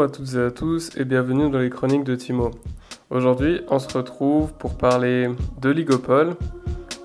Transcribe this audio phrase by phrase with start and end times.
[0.00, 2.52] Bonjour à toutes et à tous et bienvenue dans les chroniques de Timo.
[3.10, 5.28] Aujourd'hui, on se retrouve pour parler
[5.60, 6.36] de Ligopole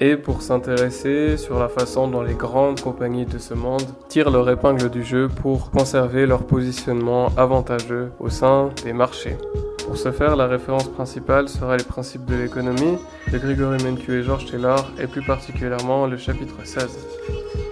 [0.00, 4.48] et pour s'intéresser sur la façon dont les grandes compagnies de ce monde tirent leur
[4.48, 9.36] épingle du jeu pour conserver leur positionnement avantageux au sein des marchés.
[9.84, 12.96] Pour ce faire, la référence principale sera les principes de l'économie
[13.30, 17.67] de Grigory Mencu et Georges Taylor, et plus particulièrement le chapitre 16.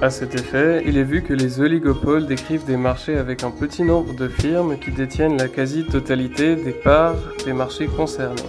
[0.00, 3.82] À cet effet, il est vu que les oligopoles décrivent des marchés avec un petit
[3.82, 8.40] nombre de firmes qui détiennent la quasi-totalité des parts des marchés concernés.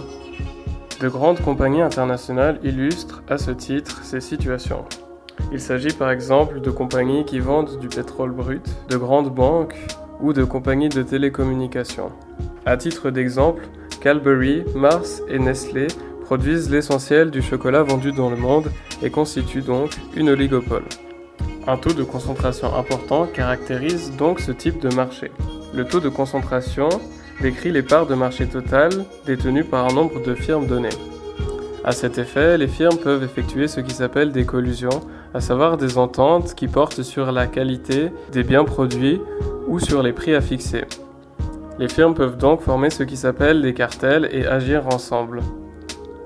[1.00, 4.84] De grandes compagnies internationales illustrent à ce titre ces situations.
[5.50, 9.74] Il s'agit par exemple de compagnies qui vendent du pétrole brut, de grandes banques
[10.20, 12.12] ou de compagnies de télécommunications.
[12.64, 13.66] À titre d'exemple,
[14.00, 15.88] Calbury, Mars et Nestlé
[16.20, 18.70] produisent l'essentiel du chocolat vendu dans le monde
[19.02, 20.84] et constituent donc une oligopole.
[21.66, 25.30] Un taux de concentration important caractérise donc ce type de marché.
[25.74, 26.88] Le taux de concentration
[27.42, 30.88] décrit les parts de marché totales détenues par un nombre de firmes données.
[31.84, 35.00] À cet effet, les firmes peuvent effectuer ce qui s'appelle des collusions,
[35.34, 39.20] à savoir des ententes qui portent sur la qualité des biens produits
[39.68, 40.84] ou sur les prix à fixer.
[41.78, 45.40] Les firmes peuvent donc former ce qui s'appelle des cartels et agir ensemble.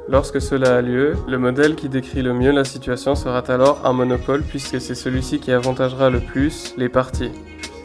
[0.06, 3.94] Lorsque cela a lieu, le modèle qui décrit le mieux la situation sera alors un
[3.94, 7.32] monopole puisque c'est celui-ci qui avantagera le plus les parties.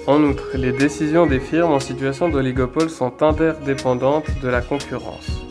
[0.05, 5.45] En outre, les décisions des firmes en situation d'oligopole sont interdépendantes de la concurrence.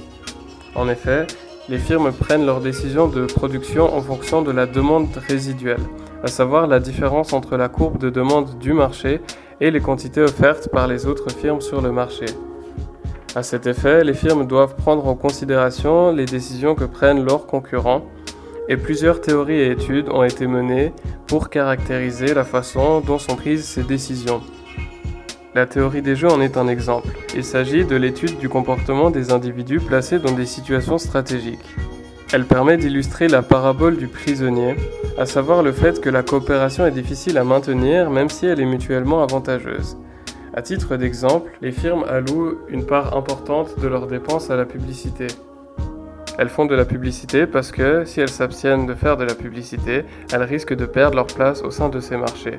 [0.74, 1.26] En effet,
[1.70, 5.80] les firmes prennent leurs décisions de production en fonction de la demande résiduelle,
[6.22, 9.20] à savoir la différence entre la courbe de demande du marché
[9.60, 12.26] et les quantités offertes par les autres firmes sur le marché.
[13.34, 18.02] À cet effet, les firmes doivent prendre en considération les décisions que prennent leurs concurrents
[18.68, 20.92] et plusieurs théories et études ont été menées
[21.26, 24.40] pour caractériser la façon dont sont prises ces décisions.
[25.54, 27.08] La théorie des jeux en est un exemple.
[27.34, 31.74] Il s'agit de l'étude du comportement des individus placés dans des situations stratégiques.
[32.32, 34.76] Elle permet d'illustrer la parabole du prisonnier,
[35.16, 38.66] à savoir le fait que la coopération est difficile à maintenir même si elle est
[38.66, 39.96] mutuellement avantageuse.
[40.58, 45.28] À titre d'exemple, les firmes allouent une part importante de leurs dépenses à la publicité.
[46.36, 50.02] Elles font de la publicité parce que si elles s'abstiennent de faire de la publicité,
[50.32, 52.58] elles risquent de perdre leur place au sein de ces marchés.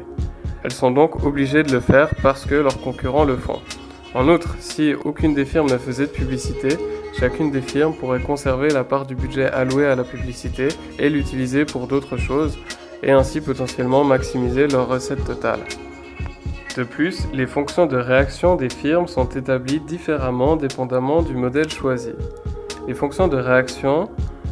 [0.63, 3.59] Elles sont donc obligées de le faire parce que leurs concurrents le font.
[4.15, 6.77] En outre, si aucune des firmes ne faisait de publicité,
[7.19, 11.65] chacune des firmes pourrait conserver la part du budget alloué à la publicité et l'utiliser
[11.65, 12.57] pour d'autres choses,
[13.03, 15.59] et ainsi potentiellement maximiser leur recette totale.
[16.77, 22.13] De plus, les fonctions de réaction des firmes sont établies différemment dépendamment du modèle choisi.
[22.87, 24.09] Les fonctions de réaction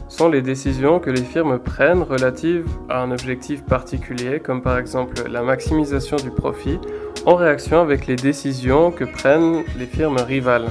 [0.09, 5.29] sont les décisions que les firmes prennent relatives à un objectif particulier, comme par exemple
[5.29, 6.79] la maximisation du profit,
[7.25, 10.69] en réaction avec les décisions que prennent les firmes rivales.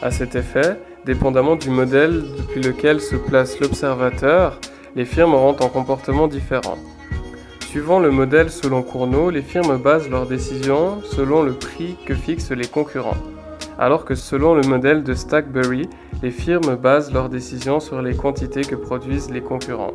[0.00, 4.60] À cet effet, dépendamment du modèle depuis lequel se place l'observateur,
[4.94, 6.76] les firmes auront un comportement différent.
[7.72, 12.50] Suivant le modèle selon Cournot, les firmes basent leurs décisions selon le prix que fixent
[12.50, 13.16] les concurrents,
[13.78, 15.88] alors que selon le modèle de Stackberry,
[16.22, 19.94] les firmes basent leurs décisions sur les quantités que produisent les concurrents.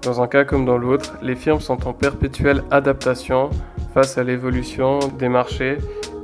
[0.00, 3.50] Dans un cas comme dans l'autre, les firmes sont en perpétuelle adaptation
[3.92, 5.76] face à l'évolution des marchés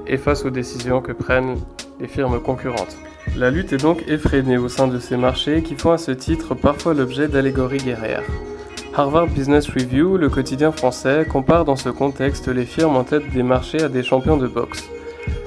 [0.06, 1.56] et face aux décisions que prennent
[2.00, 2.96] les firmes concurrentes.
[3.36, 6.54] La lutte est donc effrénée au sein de ces marchés qui font à ce titre
[6.54, 8.24] parfois l'objet d'allégories guerrières.
[8.94, 13.42] Harvard Business Review, le quotidien français, compare dans ce contexte les firmes en tête des
[13.42, 14.88] marchés à des champions de boxe.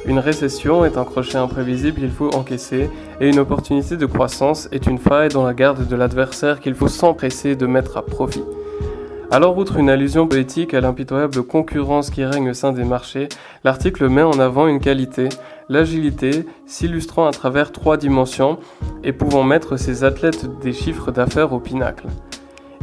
[0.05, 4.87] Une récession est un crochet imprévisible qu'il faut encaisser, et une opportunité de croissance est
[4.87, 8.43] une faille dans la garde de l'adversaire qu'il faut s'empresser de mettre à profit.
[9.31, 13.27] Alors, outre une allusion poétique à l'impitoyable concurrence qui règne au sein des marchés,
[13.63, 15.29] l'article met en avant une qualité,
[15.67, 18.59] l'agilité, s'illustrant à travers trois dimensions
[19.03, 22.07] et pouvant mettre ses athlètes des chiffres d'affaires au pinacle.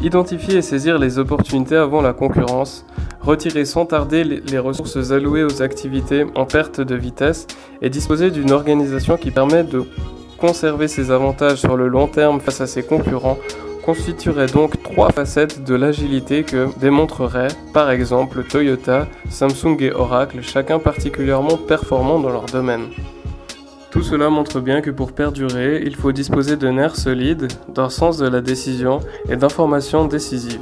[0.01, 2.87] Identifier et saisir les opportunités avant la concurrence,
[3.21, 7.49] retirer sans tarder les ressources allouées aux activités en perte de vitesse
[7.83, 9.83] et disposer d'une organisation qui permet de
[10.39, 13.39] conserver ses avantages sur le long terme face à ses concurrents
[13.89, 20.79] constituerait donc trois facettes de l'agilité que démontreraient par exemple Toyota, Samsung et Oracle, chacun
[20.79, 22.89] particulièrement performant dans leur domaine.
[23.91, 28.19] Tout cela montre bien que pour perdurer, il faut disposer de nerfs solides, d'un sens
[28.19, 29.01] de la décision
[29.31, 30.61] et d'informations décisives.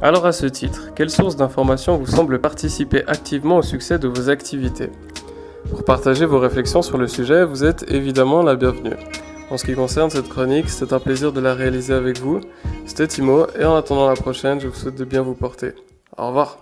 [0.00, 4.28] Alors à ce titre, quelles sources d'informations vous semblent participer activement au succès de vos
[4.28, 4.90] activités?
[5.70, 8.96] Pour partager vos réflexions sur le sujet, vous êtes évidemment la bienvenue.
[9.50, 12.40] En ce qui concerne cette chronique, c'est un plaisir de la réaliser avec vous.
[12.86, 15.72] C'était Timo, et en attendant la prochaine, je vous souhaite de bien vous porter.
[16.16, 16.58] Au revoir